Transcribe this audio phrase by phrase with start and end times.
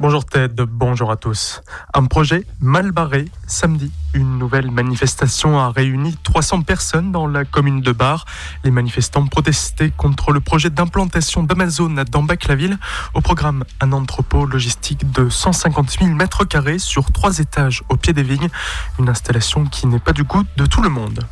[0.00, 1.60] Bonjour Ted, bonjour à tous.
[1.92, 3.24] Un projet mal barré.
[3.48, 8.24] Samedi, une nouvelle manifestation a réuni 300 personnes dans la commune de Bar.
[8.62, 12.78] Les manifestants protestaient contre le projet d'implantation d'Amazon dans Bac-la-Ville.
[13.14, 18.12] Au programme, un entrepôt logistique de 150 000 mètres carrés sur trois étages au pied
[18.12, 18.50] des vignes.
[19.00, 21.26] Une installation qui n'est pas du goût de tout le monde.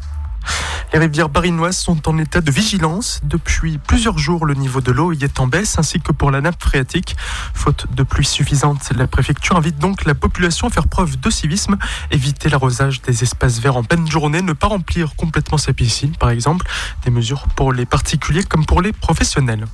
[0.93, 3.21] Les rivières barinoises sont en état de vigilance.
[3.25, 6.41] Depuis plusieurs jours, le niveau de l'eau y est en baisse, ainsi que pour la
[6.41, 7.17] nappe phréatique.
[7.55, 11.77] Faute de pluie suffisante, la préfecture invite donc la population à faire preuve de civisme,
[12.11, 16.31] éviter l'arrosage des espaces verts en pleine journée, ne pas remplir complètement sa piscine, par
[16.31, 16.67] exemple.
[17.05, 19.67] Des mesures pour les particuliers comme pour les professionnels.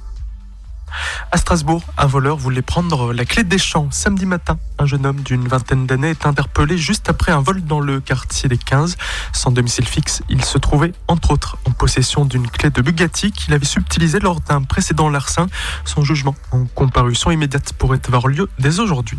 [1.30, 3.88] À Strasbourg, un voleur voulait prendre la clé des champs.
[3.91, 7.80] Samedi matin, un jeune homme d'une vingtaine d'années est interpellé juste après un vol dans
[7.80, 8.97] le quartier des 15.
[9.33, 13.55] Sans domicile fixe, il se trouvait entre autres en possession d'une clé de Bugatti qu'il
[13.55, 15.47] avait subtilisée lors d'un précédent larcin.
[15.84, 19.19] Son jugement en comparution immédiate pourrait avoir lieu dès aujourd'hui.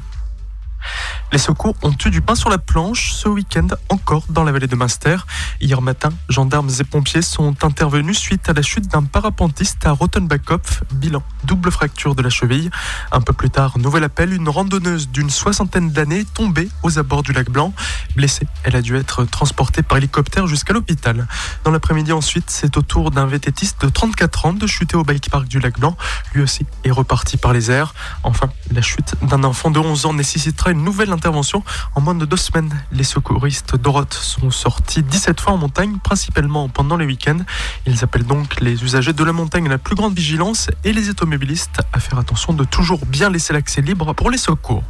[1.32, 4.67] Les secours ont eu du pain sur la planche ce week-end encore dans la vallée
[4.67, 5.17] de Münster.
[5.62, 10.84] Hier matin, gendarmes et pompiers sont intervenus suite à la chute d'un parapentiste à Rottenbachkopf.
[10.94, 12.70] Bilan, double fracture de la cheville.
[13.12, 17.34] Un peu plus tard, nouvel appel, une randonneuse d'une soixantaine d'années tombée aux abords du
[17.34, 17.73] lac Blanc.
[18.16, 21.28] Blessée, elle a dû être transportée par hélicoptère jusqu'à l'hôpital.
[21.64, 25.30] Dans l'après-midi ensuite, c'est au tour d'un vététiste de 34 ans de chuter au bike
[25.30, 25.97] park du lac Blanc.
[26.34, 27.94] Lui aussi est reparti par les airs.
[28.23, 31.63] Enfin, la chute d'un enfant de 11 ans nécessitera une nouvelle intervention.
[31.95, 36.69] En moins de deux semaines, les secouristes d'Oroth sont sortis 17 fois en montagne, principalement
[36.69, 37.39] pendant les week-ends.
[37.85, 41.09] Ils appellent donc les usagers de la montagne à la plus grande vigilance et les
[41.09, 44.83] automobilistes à faire attention de toujours bien laisser l'accès libre pour les secours.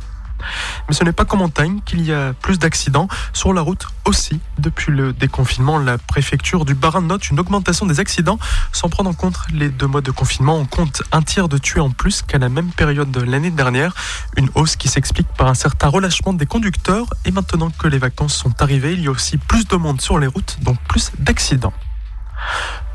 [0.88, 3.08] Mais ce n'est pas qu'en montagne qu'il y a plus d'accidents.
[3.34, 8.00] Sur la route aussi, depuis le déconfinement, la préfecture du Bas-Rhin note une augmentation des
[8.00, 8.40] accidents.
[8.72, 11.80] Sans prendre en compte les deux mois de confinement, on compte un tiers de tués
[11.80, 13.94] en plus qu'à la même période de l'année dernière.
[14.38, 17.08] Une hausse qui s'explique par un certain relâchement des conducteurs.
[17.26, 20.20] Et maintenant que les vacances sont arrivées, il y a aussi plus de monde sur
[20.20, 21.74] les routes, donc plus d'accidents.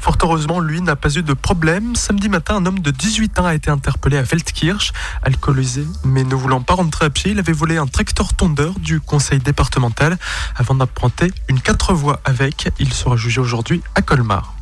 [0.08, 1.94] Fort heureusement, lui n'a pas eu de problème.
[1.94, 4.94] Samedi matin, un homme de 18 ans a été interpellé à Feldkirch.
[5.22, 9.02] Alcoolisé, mais ne voulant pas rentrer à pied, il avait volé un tracteur tondeur du
[9.02, 10.16] conseil départemental
[10.56, 12.70] avant d'apprenter une quatre voies avec.
[12.78, 14.57] Il sera jugé aujourd'hui à Colmar.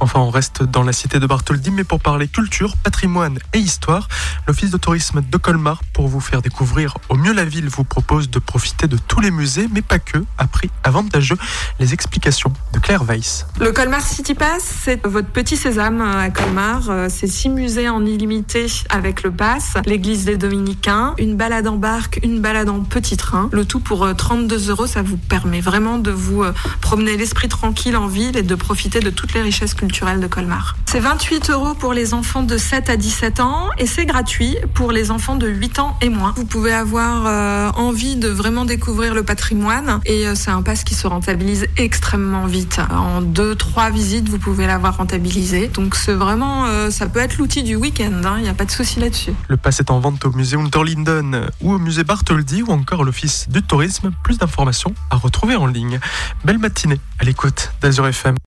[0.00, 4.08] Enfin, on reste dans la cité de Bartholdi, mais pour parler culture, patrimoine et histoire,
[4.46, 8.30] l'Office de tourisme de Colmar, pour vous faire découvrir au mieux la ville, vous propose
[8.30, 11.36] de profiter de tous les musées, mais pas que, à prix avantageux.
[11.80, 13.46] Les explications de Claire Weiss.
[13.60, 16.90] Le Colmar City Pass, c'est votre petit sésame à Colmar.
[16.90, 21.76] Euh, c'est six musées en illimité avec le pass, l'église des Dominicains, une balade en
[21.76, 23.48] barque, une balade en petit train.
[23.52, 27.48] Le tout pour 32 euh, euros, ça vous permet vraiment de vous euh, promener l'esprit
[27.48, 30.76] tranquille en ville et de profiter de toutes les richesses culturelle de Colmar.
[30.86, 34.92] C'est 28 euros pour les enfants de 7 à 17 ans et c'est gratuit pour
[34.92, 36.32] les enfants de 8 ans et moins.
[36.36, 40.84] Vous pouvez avoir euh, envie de vraiment découvrir le patrimoine et euh, c'est un pass
[40.84, 42.80] qui se rentabilise extrêmement vite.
[42.90, 45.68] En 2-3 visites, vous pouvez l'avoir rentabilisé.
[45.68, 48.34] Donc c'est vraiment, euh, ça peut être l'outil du week-end, hein.
[48.38, 49.32] il n'y a pas de souci là-dessus.
[49.48, 53.48] Le pass est en vente au musée Unterlinden ou au musée Bartholdi ou encore l'office
[53.48, 54.12] du tourisme.
[54.22, 56.00] Plus d'informations à retrouver en ligne.
[56.44, 58.36] Belle matinée à l'écoute d'Azur FM.